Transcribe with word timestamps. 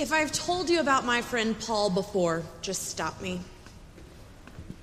If 0.00 0.14
I've 0.14 0.32
told 0.32 0.70
you 0.70 0.80
about 0.80 1.04
my 1.04 1.20
friend 1.20 1.54
Paul 1.60 1.90
before, 1.90 2.42
just 2.62 2.88
stop 2.88 3.20
me. 3.20 3.38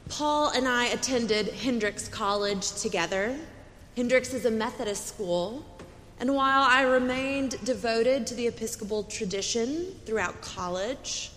Paul 0.10 0.50
and 0.50 0.68
I 0.68 0.86
attended 0.86 1.48
Hendrix 1.48 2.08
College 2.08 2.72
together. 2.74 3.36
Hendrix 3.96 4.36
is 4.36 4.46
a 4.46 4.52
Methodist 4.52 5.08
school, 5.08 5.66
and 6.20 6.36
while 6.36 6.62
I 6.62 6.84
remained 6.84 7.56
devoted 7.66 8.28
to 8.28 8.36
the 8.36 8.46
Episcopal 8.46 9.06
tradition 9.06 9.88
throughout 10.06 10.40
college, 10.42 11.32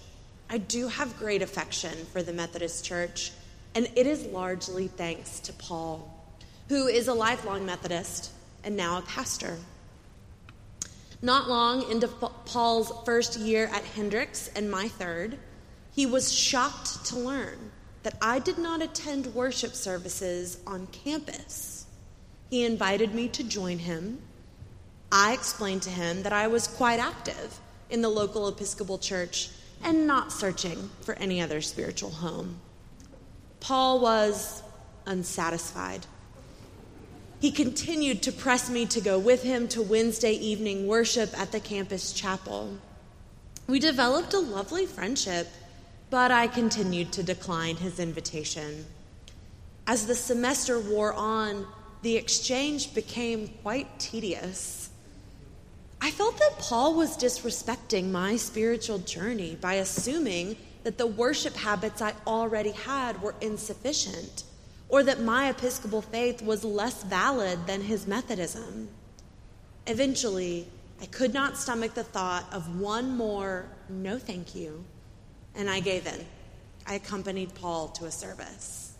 I 0.50 0.58
do 0.58 0.88
have 0.88 1.18
great 1.18 1.40
affection 1.40 2.04
for 2.12 2.22
the 2.22 2.34
Methodist 2.34 2.84
Church, 2.84 3.32
and 3.74 3.88
it 3.96 4.06
is 4.06 4.26
largely 4.26 4.88
thanks 4.88 5.40
to 5.40 5.54
Paul, 5.54 6.22
who 6.68 6.86
is 6.86 7.08
a 7.08 7.14
lifelong 7.14 7.64
Methodist 7.64 8.30
and 8.62 8.76
now 8.76 8.98
a 8.98 9.02
pastor. 9.02 9.56
Not 11.22 11.48
long 11.48 11.90
into 11.90 12.08
Paul's 12.08 12.92
first 13.04 13.38
year 13.38 13.66
at 13.66 13.84
Hendrix 13.84 14.48
and 14.48 14.70
my 14.70 14.88
third, 14.88 15.38
he 15.92 16.06
was 16.06 16.32
shocked 16.32 17.04
to 17.06 17.18
learn 17.18 17.72
that 18.02 18.16
I 18.22 18.38
did 18.38 18.56
not 18.56 18.80
attend 18.80 19.34
worship 19.34 19.74
services 19.74 20.58
on 20.66 20.86
campus. 20.88 21.86
He 22.48 22.64
invited 22.64 23.14
me 23.14 23.28
to 23.28 23.44
join 23.44 23.80
him. 23.80 24.22
I 25.12 25.34
explained 25.34 25.82
to 25.82 25.90
him 25.90 26.22
that 26.22 26.32
I 26.32 26.46
was 26.46 26.66
quite 26.66 26.98
active 26.98 27.60
in 27.90 28.00
the 28.00 28.08
local 28.08 28.48
Episcopal 28.48 28.98
church 28.98 29.50
and 29.82 30.06
not 30.06 30.32
searching 30.32 30.90
for 31.02 31.14
any 31.14 31.40
other 31.40 31.60
spiritual 31.60 32.10
home. 32.10 32.60
Paul 33.60 34.00
was 34.00 34.62
unsatisfied. 35.06 36.06
He 37.40 37.50
continued 37.50 38.22
to 38.22 38.32
press 38.32 38.70
me 38.70 38.86
to 38.86 39.00
go 39.00 39.18
with 39.18 39.42
him 39.42 39.66
to 39.68 39.82
Wednesday 39.82 40.34
evening 40.34 40.86
worship 40.86 41.36
at 41.38 41.52
the 41.52 41.60
campus 41.60 42.12
chapel. 42.12 42.78
We 43.66 43.78
developed 43.78 44.34
a 44.34 44.38
lovely 44.38 44.86
friendship 44.86 45.48
but 46.10 46.32
I 46.32 46.48
continued 46.48 47.12
to 47.12 47.22
decline 47.22 47.76
his 47.76 48.00
invitation. 48.00 48.84
As 49.86 50.06
the 50.06 50.14
semester 50.14 50.78
wore 50.80 51.14
on, 51.14 51.66
the 52.02 52.16
exchange 52.16 52.94
became 52.94 53.48
quite 53.62 53.98
tedious. 54.00 54.90
I 56.00 56.10
felt 56.10 56.38
that 56.38 56.58
Paul 56.58 56.94
was 56.94 57.16
disrespecting 57.16 58.10
my 58.10 58.36
spiritual 58.36 58.98
journey 58.98 59.56
by 59.60 59.74
assuming 59.74 60.56
that 60.82 60.98
the 60.98 61.06
worship 61.06 61.54
habits 61.54 62.02
I 62.02 62.14
already 62.26 62.72
had 62.72 63.20
were 63.22 63.34
insufficient, 63.40 64.44
or 64.90 65.02
that 65.04 65.20
my 65.20 65.48
Episcopal 65.48 66.02
faith 66.02 66.42
was 66.42 66.64
less 66.64 67.02
valid 67.04 67.66
than 67.66 67.80
his 67.80 68.06
Methodism. 68.06 68.88
Eventually, 69.86 70.66
I 71.00 71.06
could 71.06 71.32
not 71.32 71.56
stomach 71.56 71.94
the 71.94 72.04
thought 72.04 72.44
of 72.52 72.78
one 72.78 73.16
more 73.16 73.66
no 73.88 74.18
thank 74.18 74.54
you 74.54 74.84
and 75.54 75.70
I 75.70 75.80
gave 75.80 76.06
in. 76.06 76.26
I 76.86 76.94
accompanied 76.94 77.54
Paul 77.54 77.88
to 77.88 78.06
a 78.06 78.10
service. 78.10 78.94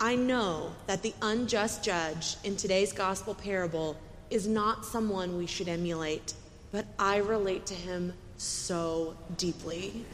I 0.00 0.16
know 0.16 0.72
that 0.86 1.02
the 1.02 1.14
unjust 1.22 1.84
judge 1.84 2.36
in 2.44 2.56
today's 2.56 2.92
gospel 2.92 3.34
parable 3.34 3.96
is 4.30 4.48
not 4.48 4.84
someone 4.84 5.36
we 5.36 5.46
should 5.46 5.68
emulate, 5.68 6.34
but 6.70 6.86
I 6.98 7.18
relate 7.18 7.66
to 7.66 7.74
him 7.74 8.12
so 8.36 9.16
deeply. 9.36 10.04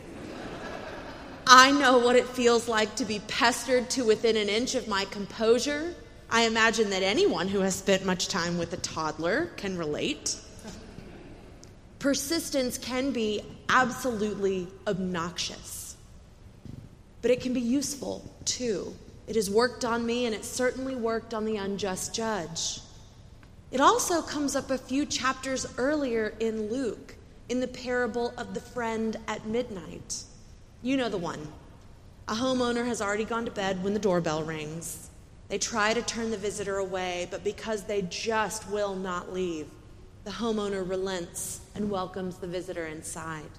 I 1.51 1.71
know 1.71 1.97
what 1.97 2.15
it 2.15 2.27
feels 2.27 2.69
like 2.69 2.95
to 2.97 3.07
be 3.07 3.21
pestered 3.21 3.89
to 3.91 4.05
within 4.05 4.37
an 4.37 4.51
inch 4.51 4.75
of 4.75 4.87
my 4.87 5.07
composure. 5.07 5.95
I 6.29 6.43
imagine 6.43 6.91
that 6.91 7.03
anyone 7.03 7.49
who 7.49 7.61
has 7.61 7.75
spent 7.75 8.05
much 8.05 8.29
time 8.29 8.59
with 8.59 8.75
a 8.75 8.77
toddler 8.77 9.47
can 9.57 9.79
relate. 9.79 10.37
Persistence 12.01 12.77
can 12.77 13.13
be 13.13 13.41
absolutely 13.71 14.69
obnoxious, 14.87 15.97
but 17.23 17.31
it 17.31 17.41
can 17.41 17.55
be 17.55 17.63
useful 17.63 18.31
too. 18.45 18.95
It 19.27 19.35
has 19.35 19.51
worked 19.51 19.87
on 19.87 20.05
me, 20.05 20.27
and 20.27 20.35
it 20.35 20.45
certainly 20.45 20.97
worked 20.97 21.33
on 21.33 21.47
the 21.47 21.57
unjust 21.57 22.15
judge. 22.15 22.81
It 23.71 23.81
also 23.81 24.21
comes 24.21 24.55
up 24.55 24.71
a 24.71 24.77
few 24.77 25.07
chapters 25.07 25.67
earlier 25.79 26.35
in 26.41 26.71
Luke, 26.71 27.15
in 27.49 27.61
the 27.61 27.69
parable 27.69 28.35
of 28.37 28.53
the 28.53 28.61
friend 28.61 29.17
at 29.27 29.47
midnight. 29.47 30.25
You 30.81 30.97
know 30.97 31.09
the 31.09 31.19
one. 31.19 31.49
A 32.29 32.35
homeowner 32.35 32.87
has 32.87 33.03
already 33.03 33.25
gone 33.25 33.45
to 33.47 33.51
bed 33.51 33.83
when 33.83 33.95
the 33.95 33.99
doorbell 33.99 34.45
rings. 34.45 35.11
They 35.49 35.59
try 35.59 35.93
to 35.93 36.03
turn 36.03 36.31
the 36.31 36.37
visitor 36.37 36.77
away, 36.77 37.27
but 37.31 37.43
because 37.43 37.85
they 37.85 38.03
just 38.03 38.69
will 38.71 38.95
not 38.95 39.33
leave, 39.33 39.67
the 40.25 40.31
homeowner 40.31 40.89
relents 40.89 41.63
and 41.75 41.91
welcomes 41.91 42.37
the 42.37 42.47
visitor 42.47 42.87
inside. 42.87 43.51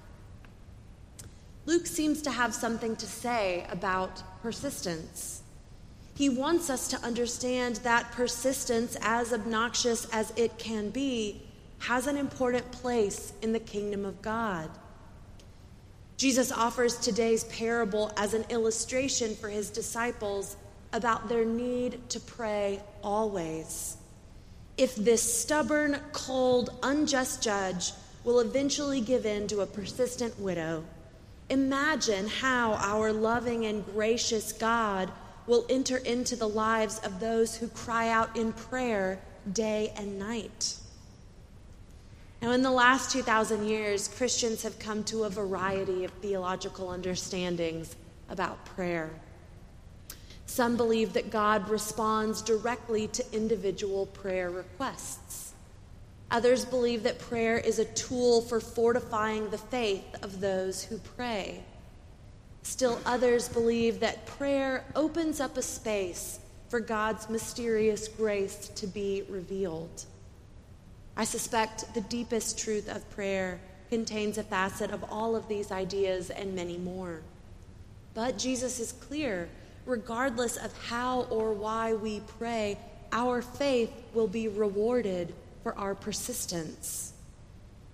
Luke 1.66 1.86
seems 1.86 2.22
to 2.22 2.30
have 2.30 2.54
something 2.54 2.96
to 2.96 3.06
say 3.06 3.66
about 3.70 4.22
persistence. 4.40 5.42
He 6.14 6.28
wants 6.28 6.70
us 6.70 6.88
to 6.88 6.96
understand 6.98 7.76
that 7.76 8.12
persistence, 8.12 8.96
as 9.02 9.32
obnoxious 9.32 10.06
as 10.12 10.32
it 10.36 10.58
can 10.58 10.90
be, 10.90 11.42
has 11.80 12.06
an 12.06 12.16
important 12.16 12.70
place 12.72 13.34
in 13.42 13.52
the 13.52 13.60
kingdom 13.60 14.04
of 14.04 14.22
God. 14.22 14.70
Jesus 16.20 16.52
offers 16.52 16.98
today's 16.98 17.44
parable 17.44 18.12
as 18.18 18.34
an 18.34 18.44
illustration 18.50 19.34
for 19.34 19.48
his 19.48 19.70
disciples 19.70 20.58
about 20.92 21.30
their 21.30 21.46
need 21.46 22.10
to 22.10 22.20
pray 22.20 22.82
always 23.02 23.96
if 24.80 24.96
this 24.96 25.22
stubborn, 25.42 26.00
cold, 26.12 26.70
unjust 26.82 27.42
judge 27.42 27.92
will 28.24 28.40
eventually 28.40 29.02
give 29.02 29.26
in 29.26 29.46
to 29.46 29.60
a 29.60 29.66
persistent 29.66 30.40
widow, 30.40 30.82
imagine 31.50 32.26
how 32.26 32.72
our 32.72 33.12
loving 33.12 33.66
and 33.66 33.84
gracious 33.92 34.54
God 34.54 35.12
will 35.46 35.66
enter 35.68 35.98
into 35.98 36.34
the 36.34 36.48
lives 36.48 36.98
of 37.00 37.20
those 37.20 37.56
who 37.56 37.68
cry 37.68 38.08
out 38.08 38.34
in 38.38 38.54
prayer 38.54 39.20
day 39.52 39.92
and 39.98 40.18
night. 40.18 40.76
Now, 42.42 42.52
in 42.52 42.62
the 42.62 42.70
last 42.70 43.10
2,000 43.10 43.66
years, 43.66 44.08
Christians 44.08 44.62
have 44.62 44.78
come 44.78 45.04
to 45.04 45.24
a 45.24 45.30
variety 45.30 46.04
of 46.04 46.10
theological 46.22 46.88
understandings 46.88 47.96
about 48.30 48.64
prayer. 48.64 49.10
Some 50.46 50.76
believe 50.76 51.12
that 51.12 51.30
God 51.30 51.68
responds 51.68 52.40
directly 52.40 53.08
to 53.08 53.24
individual 53.32 54.06
prayer 54.06 54.50
requests. 54.50 55.52
Others 56.30 56.64
believe 56.64 57.02
that 57.02 57.18
prayer 57.18 57.58
is 57.58 57.78
a 57.78 57.84
tool 57.84 58.40
for 58.40 58.58
fortifying 58.58 59.50
the 59.50 59.58
faith 59.58 60.16
of 60.22 60.40
those 60.40 60.82
who 60.82 60.96
pray. 60.98 61.62
Still, 62.62 63.00
others 63.04 63.48
believe 63.48 64.00
that 64.00 64.26
prayer 64.26 64.84
opens 64.96 65.40
up 65.40 65.56
a 65.56 65.62
space 65.62 66.38
for 66.68 66.80
God's 66.80 67.28
mysterious 67.28 68.08
grace 68.08 68.68
to 68.76 68.86
be 68.86 69.24
revealed. 69.28 70.04
I 71.16 71.24
suspect 71.24 71.92
the 71.94 72.00
deepest 72.02 72.58
truth 72.58 72.88
of 72.88 73.08
prayer 73.10 73.60
contains 73.90 74.38
a 74.38 74.42
facet 74.42 74.90
of 74.90 75.04
all 75.10 75.34
of 75.34 75.48
these 75.48 75.72
ideas 75.72 76.30
and 76.30 76.54
many 76.54 76.78
more. 76.78 77.20
But 78.14 78.38
Jesus 78.38 78.80
is 78.80 78.92
clear 78.92 79.48
regardless 79.86 80.56
of 80.56 80.76
how 80.86 81.22
or 81.22 81.52
why 81.52 81.94
we 81.94 82.20
pray, 82.38 82.78
our 83.12 83.42
faith 83.42 83.92
will 84.14 84.28
be 84.28 84.48
rewarded 84.48 85.34
for 85.62 85.76
our 85.76 85.94
persistence. 85.94 87.12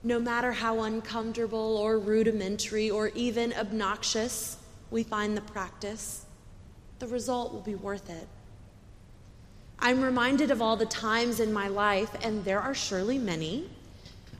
No 0.03 0.21
matter 0.21 0.53
how 0.53 0.83
uncomfortable 0.83 1.77
or 1.79 1.99
rudimentary 1.99 2.91
or 2.91 3.09
even 3.09 3.53
obnoxious 3.55 4.59
we 4.91 5.03
find 5.03 5.37
the 5.37 5.41
practice, 5.41 6.27
the 6.99 7.09
result 7.09 7.53
will 7.53 7.63
be 7.63 7.75
worth 7.75 8.09
it. 8.11 8.29
I'm 9.79 10.01
reminded 10.01 10.51
of 10.51 10.63
all 10.63 10.77
the 10.77 10.87
times 10.87 11.41
in 11.41 11.53
my 11.53 11.69
life, 11.69 12.11
and 12.23 12.45
there 12.45 12.61
are 12.61 12.75
surely 12.75 13.19
many, 13.19 13.69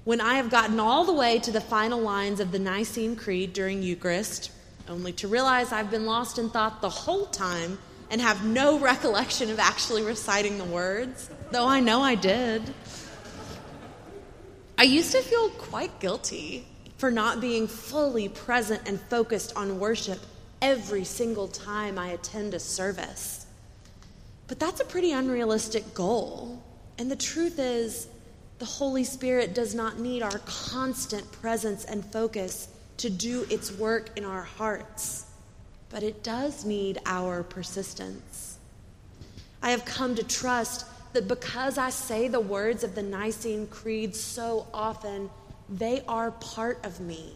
when 0.05 0.21
I 0.21 0.35
have 0.35 0.51
gotten 0.51 0.81
all 0.81 1.05
the 1.05 1.13
way 1.13 1.39
to 1.41 1.51
the 1.51 1.61
final 1.61 2.01
lines 2.01 2.41
of 2.41 2.53
the 2.53 2.59
Nicene 2.59 3.17
Creed 3.17 3.53
during 3.53 3.83
Eucharist 3.83 4.51
only 4.89 5.13
to 5.15 5.29
realize 5.29 5.73
I've 5.73 5.91
been 5.91 6.07
lost 6.07 6.39
in 6.39 6.51
thought 6.51 6.81
the 6.81 6.89
whole 6.89 7.27
time 7.27 7.79
and 8.11 8.21
have 8.21 8.45
no 8.45 8.79
recollection 8.81 9.51
of 9.51 9.59
actually 9.59 10.03
reciting 10.03 10.59
the 10.59 10.65
words, 10.65 11.31
though 11.51 11.67
I 11.67 11.81
know 11.81 12.03
I 12.03 12.15
did. 12.15 12.63
I 14.79 14.85
used 14.85 15.13
to 15.13 15.23
feel 15.23 15.49
quite 15.51 16.01
guilty 16.01 16.67
for 16.99 17.11
not 17.11 17.41
being 17.41 17.67
fully 17.67 18.29
present 18.29 18.83
and 18.87 19.01
focused 19.01 19.57
on 19.57 19.81
worship 19.81 20.19
every 20.63 21.05
single 21.05 21.49
time 21.49 21.99
I 21.99 22.09
attend 22.09 22.55
a 22.55 22.61
service. 22.61 23.46
But 24.49 24.59
that's 24.59 24.81
a 24.81 24.85
pretty 24.85 25.13
unrealistic 25.13 25.95
goal. 25.95 26.63
And 26.99 27.11
the 27.11 27.17
truth 27.17 27.59
is, 27.59 28.09
the 28.59 28.65
Holy 28.65 29.05
Spirit 29.05 29.55
does 29.55 29.75
not 29.75 29.99
need 29.99 30.23
our 30.23 30.39
constant 30.47 31.31
presence 31.31 31.85
and 31.85 32.05
focus 32.07 32.69
to 32.99 33.11
do 33.11 33.47
its 33.51 33.71
work 33.73 34.17
in 34.17 34.25
our 34.25 34.43
hearts, 34.43 35.27
but 35.91 36.03
it 36.03 36.23
does 36.23 36.65
need 36.65 36.99
our 37.05 37.43
persistence. 37.43 38.57
I 39.63 39.71
have 39.71 39.85
come 39.85 40.15
to 40.15 40.23
trust 40.23 40.87
that 41.13 41.29
because 41.29 41.77
I 41.77 41.91
say 41.91 42.29
the 42.29 42.41
words 42.41 42.85
of 42.85 42.95
the 42.95 43.03
Nicene 43.03 43.67
Creed 43.67 44.17
so 44.17 44.67
often, 44.73 45.29
they 45.69 46.03
are 46.09 46.31
part 46.31 46.79
of 46.85 47.01
me. 47.01 47.35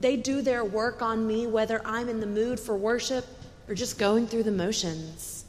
They 0.00 0.16
do 0.16 0.40
their 0.40 0.64
work 0.64 1.02
on 1.02 1.26
me 1.26 1.46
whether 1.46 1.82
I'm 1.84 2.08
in 2.08 2.20
the 2.20 2.26
mood 2.26 2.58
for 2.58 2.76
worship 2.76 3.26
or 3.68 3.74
just 3.74 3.98
going 3.98 4.26
through 4.26 4.44
the 4.44 4.52
motions. 4.52 5.44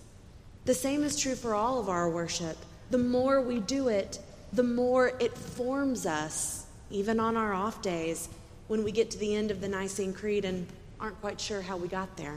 The 0.66 0.74
same 0.74 1.04
is 1.04 1.20
true 1.20 1.36
for 1.36 1.56
all 1.56 1.80
of 1.80 1.90
our 1.90 2.10
worship. 2.10 2.58
The 2.92 2.98
more 2.98 3.42
we 3.42 3.60
do 3.60 3.88
it, 3.88 4.20
the 4.54 4.64
more 4.64 5.14
it 5.20 5.36
forms 5.36 6.06
us, 6.06 6.66
even 6.92 7.20
on 7.20 7.36
our 7.36 7.54
off 7.54 7.82
days 7.82 8.30
when 8.68 8.84
we 8.84 8.92
get 8.92 9.10
to 9.12 9.18
the 9.18 9.36
end 9.36 9.50
of 9.50 9.60
the 9.60 9.68
Nicene 9.68 10.14
Creed 10.14 10.46
and 10.46 10.68
aren't 11.00 11.20
quite 11.20 11.42
sure 11.42 11.62
how 11.62 11.78
we 11.78 11.88
got 11.88 12.16
there. 12.16 12.36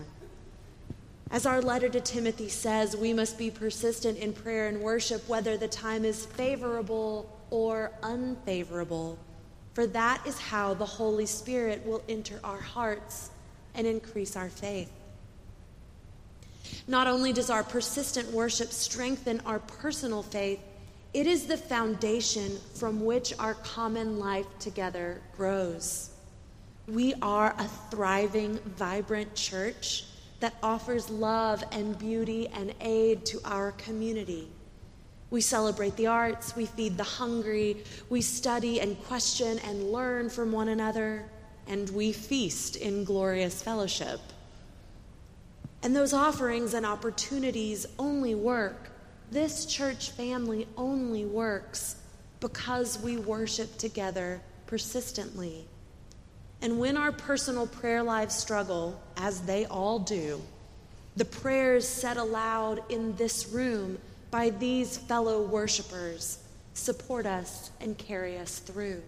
As 1.30 1.44
our 1.44 1.60
letter 1.60 1.88
to 1.88 2.00
Timothy 2.00 2.48
says, 2.48 2.96
we 2.96 3.12
must 3.12 3.36
be 3.36 3.50
persistent 3.50 4.18
in 4.18 4.32
prayer 4.32 4.68
and 4.68 4.80
worship, 4.80 5.28
whether 5.28 5.56
the 5.56 5.68
time 5.68 6.04
is 6.04 6.24
favorable 6.24 7.28
or 7.50 7.92
unfavorable, 8.02 9.18
for 9.74 9.86
that 9.88 10.24
is 10.26 10.38
how 10.38 10.74
the 10.74 10.86
Holy 10.86 11.26
Spirit 11.26 11.84
will 11.84 12.02
enter 12.08 12.40
our 12.42 12.60
hearts 12.60 13.30
and 13.74 13.86
increase 13.86 14.36
our 14.36 14.48
faith. 14.48 14.90
Not 16.86 17.06
only 17.06 17.32
does 17.32 17.50
our 17.50 17.62
persistent 17.64 18.30
worship 18.32 18.70
strengthen 18.70 19.40
our 19.46 19.58
personal 19.58 20.22
faith, 20.22 20.60
it 21.12 21.26
is 21.26 21.46
the 21.46 21.56
foundation 21.56 22.58
from 22.74 23.04
which 23.04 23.32
our 23.38 23.54
common 23.54 24.18
life 24.18 24.46
together 24.58 25.20
grows. 25.36 26.10
We 26.88 27.14
are 27.22 27.54
a 27.56 27.68
thriving, 27.90 28.58
vibrant 28.58 29.34
church 29.34 30.04
that 30.40 30.54
offers 30.62 31.08
love 31.08 31.64
and 31.72 31.98
beauty 31.98 32.48
and 32.48 32.74
aid 32.80 33.24
to 33.26 33.40
our 33.44 33.72
community. 33.72 34.50
We 35.30 35.40
celebrate 35.40 35.96
the 35.96 36.08
arts, 36.08 36.54
we 36.54 36.66
feed 36.66 36.96
the 36.96 37.04
hungry, 37.04 37.84
we 38.10 38.20
study 38.20 38.80
and 38.80 39.02
question 39.04 39.58
and 39.60 39.90
learn 39.90 40.28
from 40.28 40.52
one 40.52 40.68
another, 40.68 41.24
and 41.66 41.88
we 41.90 42.12
feast 42.12 42.76
in 42.76 43.04
glorious 43.04 43.62
fellowship. 43.62 44.20
And 45.84 45.94
those 45.94 46.14
offerings 46.14 46.72
and 46.72 46.86
opportunities 46.86 47.86
only 47.98 48.34
work. 48.34 48.90
This 49.30 49.66
church 49.66 50.12
family 50.12 50.66
only 50.78 51.26
works 51.26 51.96
because 52.40 52.98
we 52.98 53.18
worship 53.18 53.76
together 53.76 54.40
persistently. 54.66 55.66
And 56.62 56.78
when 56.78 56.96
our 56.96 57.12
personal 57.12 57.66
prayer 57.66 58.02
lives 58.02 58.34
struggle, 58.34 58.98
as 59.18 59.42
they 59.42 59.66
all 59.66 59.98
do, 59.98 60.40
the 61.16 61.26
prayers 61.26 61.86
said 61.86 62.16
aloud 62.16 62.82
in 62.88 63.14
this 63.16 63.50
room 63.50 63.98
by 64.30 64.50
these 64.50 64.96
fellow 64.96 65.42
worshipers 65.42 66.38
support 66.72 67.26
us 67.26 67.70
and 67.80 67.98
carry 67.98 68.38
us 68.38 68.58
through. 68.58 69.02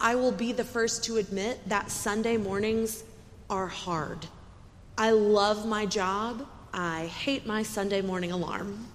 I 0.00 0.14
will 0.14 0.32
be 0.32 0.52
the 0.52 0.64
first 0.64 1.04
to 1.04 1.18
admit 1.18 1.68
that 1.68 1.90
Sunday 1.90 2.38
mornings 2.38 3.04
are 3.50 3.66
hard. 3.66 4.26
I 5.00 5.10
love 5.10 5.64
my 5.64 5.86
job. 5.86 6.44
I 6.74 7.06
hate 7.06 7.46
my 7.46 7.62
Sunday 7.62 8.02
morning 8.02 8.32
alarm. 8.32 8.88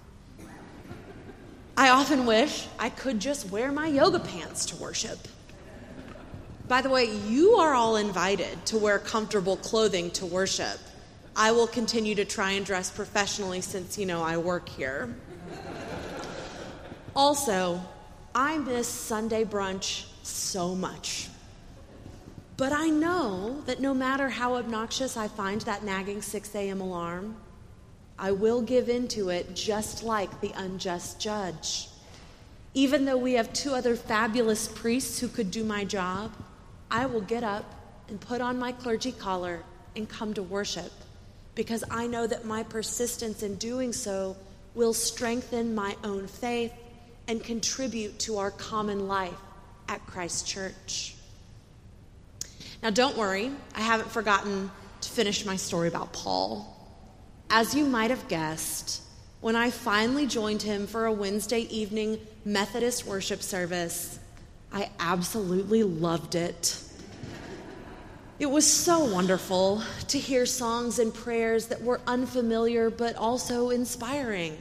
I 1.78 1.88
often 1.88 2.26
wish 2.26 2.68
I 2.78 2.90
could 2.90 3.18
just 3.18 3.50
wear 3.50 3.72
my 3.72 3.86
yoga 3.86 4.20
pants 4.20 4.66
to 4.66 4.76
worship. 4.76 5.18
By 6.68 6.82
the 6.82 6.90
way, 6.90 7.06
you 7.06 7.52
are 7.52 7.72
all 7.72 7.96
invited 7.96 8.66
to 8.66 8.76
wear 8.76 8.98
comfortable 8.98 9.56
clothing 9.56 10.10
to 10.10 10.26
worship. 10.26 10.78
I 11.34 11.52
will 11.52 11.66
continue 11.66 12.14
to 12.16 12.26
try 12.26 12.50
and 12.50 12.66
dress 12.66 12.90
professionally 12.90 13.62
since, 13.62 13.96
you 13.96 14.04
know, 14.04 14.22
I 14.22 14.36
work 14.36 14.68
here. 14.68 15.14
Also, 17.16 17.80
I 18.34 18.58
miss 18.58 18.88
Sunday 18.88 19.44
brunch 19.44 20.04
so 20.22 20.74
much. 20.74 21.30
But 22.56 22.72
I 22.72 22.88
know 22.88 23.62
that 23.66 23.80
no 23.80 23.92
matter 23.92 24.28
how 24.28 24.54
obnoxious 24.54 25.16
I 25.16 25.26
find 25.26 25.60
that 25.62 25.82
nagging 25.82 26.22
6 26.22 26.54
a.m. 26.54 26.80
alarm, 26.80 27.36
I 28.16 28.30
will 28.30 28.62
give 28.62 28.88
in 28.88 29.08
to 29.08 29.30
it 29.30 29.54
just 29.54 30.04
like 30.04 30.40
the 30.40 30.52
unjust 30.54 31.20
judge. 31.20 31.88
Even 32.72 33.04
though 33.04 33.16
we 33.16 33.32
have 33.34 33.52
two 33.52 33.74
other 33.74 33.96
fabulous 33.96 34.68
priests 34.68 35.18
who 35.18 35.26
could 35.26 35.50
do 35.50 35.64
my 35.64 35.84
job, 35.84 36.32
I 36.90 37.06
will 37.06 37.20
get 37.20 37.42
up 37.42 37.64
and 38.08 38.20
put 38.20 38.40
on 38.40 38.58
my 38.58 38.70
clergy 38.70 39.12
collar 39.12 39.64
and 39.96 40.08
come 40.08 40.34
to 40.34 40.42
worship 40.42 40.92
because 41.54 41.82
I 41.90 42.06
know 42.06 42.26
that 42.26 42.44
my 42.44 42.62
persistence 42.62 43.42
in 43.42 43.56
doing 43.56 43.92
so 43.92 44.36
will 44.74 44.92
strengthen 44.92 45.74
my 45.74 45.96
own 46.04 46.26
faith 46.26 46.72
and 47.26 47.42
contribute 47.42 48.18
to 48.20 48.38
our 48.38 48.50
common 48.50 49.08
life 49.08 49.34
at 49.88 50.04
Christ 50.06 50.46
Church. 50.46 51.14
Now, 52.84 52.90
don't 52.90 53.16
worry, 53.16 53.50
I 53.74 53.80
haven't 53.80 54.10
forgotten 54.10 54.70
to 55.00 55.08
finish 55.08 55.46
my 55.46 55.56
story 55.56 55.88
about 55.88 56.12
Paul. 56.12 56.70
As 57.48 57.74
you 57.74 57.86
might 57.86 58.10
have 58.10 58.28
guessed, 58.28 59.00
when 59.40 59.56
I 59.56 59.70
finally 59.70 60.26
joined 60.26 60.60
him 60.60 60.86
for 60.86 61.06
a 61.06 61.12
Wednesday 61.12 61.60
evening 61.60 62.20
Methodist 62.44 63.06
worship 63.06 63.42
service, 63.42 64.18
I 64.70 64.90
absolutely 65.00 65.82
loved 65.82 66.34
it. 66.34 66.78
It 68.38 68.50
was 68.50 68.70
so 68.70 69.02
wonderful 69.02 69.82
to 70.08 70.18
hear 70.18 70.44
songs 70.44 70.98
and 70.98 71.14
prayers 71.14 71.68
that 71.68 71.80
were 71.80 72.02
unfamiliar 72.06 72.90
but 72.90 73.16
also 73.16 73.70
inspiring. 73.70 74.58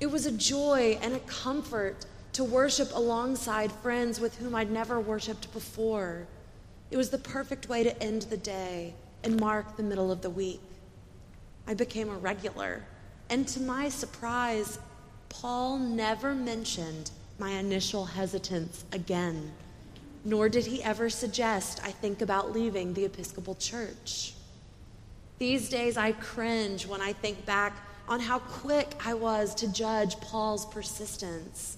It 0.00 0.06
was 0.06 0.26
a 0.26 0.32
joy 0.32 0.96
and 1.02 1.12
a 1.12 1.20
comfort 1.20 2.06
to 2.34 2.44
worship 2.44 2.94
alongside 2.94 3.72
friends 3.72 4.20
with 4.20 4.36
whom 4.38 4.54
I'd 4.54 4.70
never 4.70 5.00
worshiped 5.00 5.52
before. 5.52 6.28
It 6.90 6.96
was 6.96 7.10
the 7.10 7.18
perfect 7.18 7.68
way 7.68 7.82
to 7.82 8.02
end 8.02 8.22
the 8.22 8.36
day 8.36 8.94
and 9.22 9.38
mark 9.38 9.76
the 9.76 9.82
middle 9.82 10.10
of 10.10 10.22
the 10.22 10.30
week. 10.30 10.60
I 11.66 11.74
became 11.74 12.08
a 12.08 12.16
regular, 12.16 12.82
and 13.28 13.46
to 13.48 13.60
my 13.60 13.88
surprise, 13.90 14.78
Paul 15.28 15.78
never 15.78 16.34
mentioned 16.34 17.10
my 17.38 17.50
initial 17.50 18.06
hesitance 18.06 18.84
again, 18.92 19.52
nor 20.24 20.48
did 20.48 20.64
he 20.64 20.82
ever 20.82 21.10
suggest 21.10 21.80
I 21.84 21.90
think 21.90 22.22
about 22.22 22.52
leaving 22.52 22.94
the 22.94 23.04
Episcopal 23.04 23.54
Church. 23.56 24.32
These 25.38 25.68
days, 25.68 25.96
I 25.96 26.12
cringe 26.12 26.86
when 26.86 27.00
I 27.00 27.12
think 27.12 27.44
back 27.44 27.76
on 28.08 28.18
how 28.18 28.38
quick 28.38 28.94
I 29.04 29.14
was 29.14 29.54
to 29.56 29.72
judge 29.72 30.18
Paul's 30.20 30.64
persistence. 30.66 31.76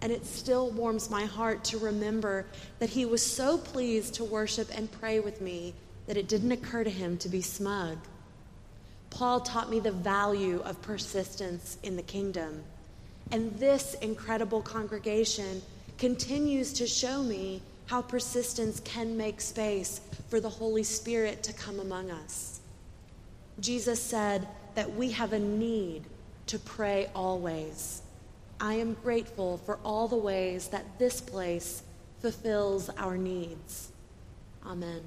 And 0.00 0.12
it 0.12 0.26
still 0.26 0.70
warms 0.70 1.08
my 1.08 1.24
heart 1.24 1.64
to 1.64 1.78
remember 1.78 2.46
that 2.78 2.90
he 2.90 3.06
was 3.06 3.22
so 3.22 3.56
pleased 3.58 4.14
to 4.14 4.24
worship 4.24 4.68
and 4.76 4.90
pray 4.92 5.20
with 5.20 5.40
me 5.40 5.74
that 6.06 6.16
it 6.16 6.28
didn't 6.28 6.52
occur 6.52 6.84
to 6.84 6.90
him 6.90 7.16
to 7.18 7.28
be 7.28 7.40
smug. 7.40 7.98
Paul 9.10 9.40
taught 9.40 9.70
me 9.70 9.80
the 9.80 9.92
value 9.92 10.60
of 10.64 10.82
persistence 10.82 11.78
in 11.82 11.96
the 11.96 12.02
kingdom. 12.02 12.62
And 13.30 13.56
this 13.58 13.94
incredible 14.02 14.60
congregation 14.60 15.62
continues 15.98 16.72
to 16.74 16.86
show 16.86 17.22
me 17.22 17.62
how 17.86 18.02
persistence 18.02 18.80
can 18.80 19.16
make 19.16 19.40
space 19.40 20.00
for 20.28 20.40
the 20.40 20.48
Holy 20.48 20.82
Spirit 20.82 21.42
to 21.44 21.52
come 21.52 21.80
among 21.80 22.10
us. 22.10 22.60
Jesus 23.60 24.02
said 24.02 24.48
that 24.74 24.94
we 24.94 25.10
have 25.12 25.32
a 25.32 25.38
need 25.38 26.02
to 26.46 26.58
pray 26.58 27.08
always. 27.14 28.02
I 28.64 28.72
am 28.76 28.94
grateful 28.94 29.58
for 29.58 29.78
all 29.84 30.08
the 30.08 30.16
ways 30.16 30.68
that 30.68 30.98
this 30.98 31.20
place 31.20 31.82
fulfills 32.22 32.88
our 32.96 33.18
needs. 33.18 33.92
Amen. 34.64 35.02